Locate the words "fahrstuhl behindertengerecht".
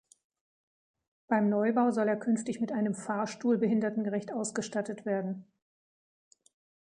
2.95-4.33